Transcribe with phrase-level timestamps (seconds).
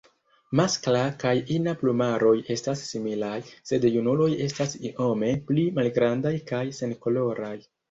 [0.59, 3.37] Maskla kaj ina plumaroj estas similaj,
[3.73, 7.55] sed junuloj estas iome pli malgrandaj kaj senkoloraj.